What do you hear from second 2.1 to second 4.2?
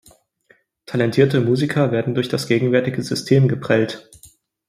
durch das gegenwärtige System geprellt.